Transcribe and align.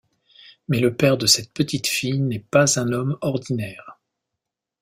Mais 0.67 0.79
le 0.79 0.95
père 0.95 1.15
de 1.15 1.27
cette 1.27 1.51
petite 1.53 1.85
fille 1.85 2.21
n'est 2.21 2.39
pas 2.39 2.79
un 2.79 2.91
homme 2.91 3.19
ordinaire. 3.21 3.99